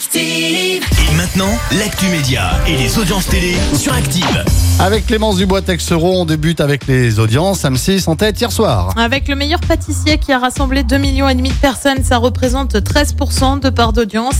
Active. 0.00 0.82
Et 1.12 1.14
maintenant, 1.14 1.50
l'actu 1.78 2.06
média 2.06 2.52
et 2.66 2.74
les 2.74 2.98
audiences 2.98 3.26
télé 3.26 3.54
sur 3.74 3.92
Active. 3.92 4.44
Avec 4.78 5.04
Clémence 5.06 5.36
Dubois-Texeron, 5.36 6.22
on 6.22 6.24
débute 6.24 6.62
avec 6.62 6.86
les 6.86 7.18
audiences. 7.18 7.64
M6 7.64 8.08
en 8.08 8.16
tête 8.16 8.40
hier 8.40 8.50
soir. 8.50 8.94
Avec 8.96 9.28
le 9.28 9.34
meilleur 9.34 9.60
pâtissier 9.60 10.16
qui 10.16 10.32
a 10.32 10.38
rassemblé 10.38 10.84
2,5 10.84 10.98
millions 11.00 11.28
et 11.28 11.34
demi 11.34 11.50
de 11.50 11.54
personnes, 11.54 12.02
ça 12.02 12.16
représente 12.16 12.76
13% 12.76 13.60
de 13.60 13.68
part 13.68 13.92
d'audience. 13.92 14.36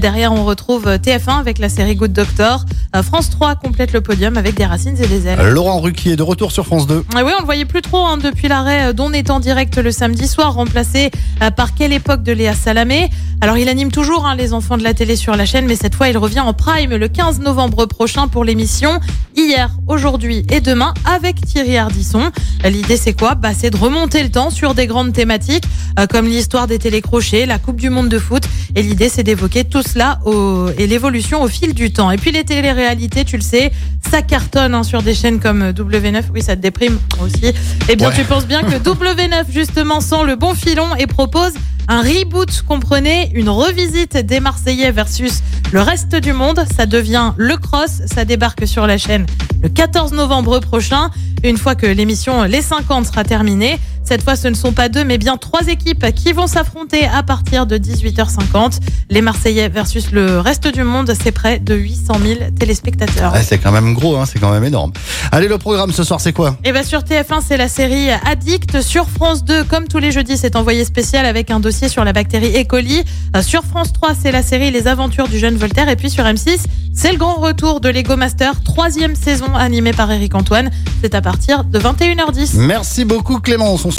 Derrière, 0.00 0.32
on 0.32 0.46
retrouve 0.46 0.86
TF1 0.86 1.40
avec 1.40 1.58
la 1.58 1.68
série 1.68 1.94
Good 1.94 2.14
Doctor. 2.14 2.64
Euh, 2.96 3.02
France 3.02 3.28
3 3.28 3.56
complète 3.56 3.92
le 3.92 4.00
podium 4.00 4.38
avec 4.38 4.54
des 4.54 4.64
racines 4.64 4.96
et 4.98 5.06
des 5.06 5.26
ailes. 5.26 5.40
Laurent 5.50 5.80
Ruquier 5.80 6.16
de 6.16 6.22
retour 6.22 6.52
sur 6.52 6.64
France 6.64 6.86
2. 6.86 7.04
Ah 7.14 7.22
oui, 7.22 7.32
on 7.36 7.40
le 7.40 7.44
voyait 7.44 7.66
plus 7.66 7.82
trop 7.82 8.06
hein, 8.06 8.16
depuis 8.16 8.48
l'arrêt 8.48 8.94
d'On 8.94 9.12
est 9.12 9.28
en 9.28 9.40
direct 9.40 9.76
le 9.76 9.90
samedi 9.90 10.26
soir, 10.26 10.54
remplacé 10.54 11.10
euh, 11.42 11.50
par 11.50 11.74
quelle 11.74 11.92
époque 11.92 12.22
de 12.22 12.32
Léa 12.32 12.54
Salamé. 12.54 13.10
Alors 13.42 13.58
il 13.58 13.68
anime 13.68 13.90
toujours 13.90 14.24
hein, 14.24 14.36
les 14.36 14.52
enfants 14.52 14.78
de 14.78 14.84
la 14.84 14.94
télé 14.94 15.01
sur 15.16 15.34
la 15.36 15.44
chaîne, 15.46 15.66
mais 15.66 15.74
cette 15.76 15.94
fois 15.94 16.08
il 16.08 16.16
revient 16.16 16.40
en 16.40 16.52
prime 16.52 16.94
le 16.94 17.08
15 17.08 17.40
novembre 17.40 17.86
prochain 17.86 18.28
pour 18.28 18.44
l'émission. 18.44 19.00
Hier, 19.36 19.70
aujourd'hui 19.88 20.44
et 20.50 20.60
demain 20.60 20.94
avec 21.04 21.40
Thierry 21.44 21.76
Ardisson. 21.76 22.30
L'idée 22.64 22.96
c'est 22.96 23.12
quoi? 23.14 23.34
Bah 23.34 23.50
c'est 23.58 23.70
de 23.70 23.76
remonter 23.76 24.22
le 24.22 24.30
temps 24.30 24.50
sur 24.50 24.74
des 24.74 24.86
grandes 24.86 25.12
thématiques 25.12 25.64
euh, 25.98 26.06
comme 26.06 26.26
l'histoire 26.26 26.66
des 26.66 26.78
télécrochets, 26.78 27.46
la 27.46 27.58
Coupe 27.58 27.80
du 27.80 27.90
Monde 27.90 28.08
de 28.08 28.18
foot. 28.18 28.44
Et 28.76 28.82
l'idée 28.82 29.08
c'est 29.08 29.22
d'évoquer 29.24 29.64
tout 29.64 29.82
cela 29.82 30.20
au- 30.24 30.68
et 30.78 30.86
l'évolution 30.86 31.42
au 31.42 31.48
fil 31.48 31.74
du 31.74 31.92
temps. 31.92 32.10
Et 32.10 32.16
puis 32.16 32.30
les 32.30 32.44
téléréalités, 32.44 33.24
tu 33.24 33.36
le 33.36 33.42
sais, 33.42 33.72
ça 34.10 34.22
cartonne 34.22 34.74
hein, 34.74 34.82
sur 34.84 35.02
des 35.02 35.14
chaînes 35.14 35.40
comme 35.40 35.62
euh, 35.62 35.72
W9. 35.72 36.22
Oui, 36.34 36.42
ça 36.42 36.54
te 36.56 36.60
déprime 36.62 36.98
aussi. 37.22 37.52
Eh 37.88 37.96
bien, 37.96 38.08
Ouais. 38.08 38.14
tu 38.14 38.24
penses 38.24 38.46
bien 38.46 38.62
que 38.62 38.76
W9 38.76 39.44
justement 39.50 40.00
sent 40.00 40.24
le 40.26 40.36
bon 40.36 40.54
filon 40.54 40.94
et 40.98 41.06
propose 41.06 41.52
un 41.92 42.00
reboot, 42.00 42.62
comprenez, 42.66 43.30
une 43.34 43.50
revisite 43.50 44.16
des 44.16 44.40
Marseillais 44.40 44.92
versus 44.92 45.42
le 45.72 45.82
reste 45.82 46.16
du 46.16 46.32
monde. 46.32 46.64
Ça 46.74 46.86
devient 46.86 47.34
le 47.36 47.58
cross, 47.58 48.00
ça 48.06 48.24
débarque 48.24 48.66
sur 48.66 48.86
la 48.86 48.96
chaîne 48.96 49.26
le 49.62 49.68
14 49.68 50.12
novembre 50.12 50.58
prochain, 50.60 51.10
une 51.44 51.58
fois 51.58 51.74
que 51.74 51.84
l'émission 51.84 52.44
Les 52.44 52.62
50 52.62 53.06
sera 53.06 53.24
terminée. 53.24 53.78
Cette 54.04 54.22
fois, 54.22 54.36
ce 54.36 54.48
ne 54.48 54.54
sont 54.54 54.72
pas 54.72 54.88
deux, 54.88 55.04
mais 55.04 55.16
bien 55.18 55.36
trois 55.36 55.66
équipes 55.68 56.12
qui 56.14 56.32
vont 56.32 56.46
s'affronter 56.46 57.06
à 57.06 57.22
partir 57.22 57.66
de 57.66 57.78
18h50. 57.78 58.78
Les 59.10 59.20
Marseillais 59.22 59.68
versus 59.68 60.10
le 60.12 60.38
reste 60.40 60.66
du 60.68 60.82
monde, 60.82 61.12
c'est 61.22 61.32
près 61.32 61.58
de 61.58 61.74
800 61.74 62.14
000 62.24 62.40
téléspectateurs. 62.58 63.32
Ouais, 63.32 63.42
c'est 63.42 63.58
quand 63.58 63.72
même 63.72 63.94
gros, 63.94 64.16
hein, 64.16 64.24
c'est 64.26 64.38
quand 64.38 64.50
même 64.50 64.64
énorme. 64.64 64.92
Allez, 65.30 65.48
le 65.48 65.58
programme 65.58 65.92
ce 65.92 66.02
soir, 66.04 66.20
c'est 66.20 66.32
quoi? 66.32 66.56
Et 66.64 66.72
bien 66.72 66.82
sur 66.82 67.00
TF1, 67.00 67.40
c'est 67.46 67.56
la 67.56 67.68
série 67.68 68.10
Addict. 68.10 68.80
Sur 68.82 69.08
France 69.08 69.44
2, 69.44 69.64
comme 69.64 69.88
tous 69.88 69.98
les 69.98 70.12
jeudis, 70.12 70.36
c'est 70.36 70.56
envoyé 70.56 70.84
spécial 70.84 71.24
avec 71.26 71.50
un 71.50 71.60
dossier 71.60 71.88
sur 71.88 72.04
la 72.04 72.12
bactérie 72.12 72.60
E. 72.60 72.64
coli. 72.64 73.02
Euh, 73.36 73.42
Sur 73.42 73.62
France 73.64 73.92
3, 73.92 74.12
c'est 74.20 74.32
la 74.32 74.42
série 74.42 74.70
Les 74.70 74.88
aventures 74.88 75.28
du 75.28 75.38
jeune 75.38 75.56
Voltaire. 75.56 75.88
Et 75.88 75.96
puis 75.96 76.10
sur 76.10 76.24
M6, 76.24 76.58
c'est 76.94 77.12
le 77.12 77.18
grand 77.18 77.36
retour 77.36 77.80
de 77.80 77.88
Lego 77.88 78.16
Master, 78.16 78.62
troisième 78.62 79.14
saison 79.16 79.54
animée 79.54 79.92
par 79.92 80.10
Eric 80.10 80.34
Antoine. 80.34 80.70
C'est 81.02 81.14
à 81.14 81.20
partir 81.22 81.64
de 81.64 81.78
21h10. 81.78 82.56
Merci 82.56 83.04
beaucoup 83.04 83.38
Clémence. 83.40 83.84
On 83.84 83.90
se 83.90 83.98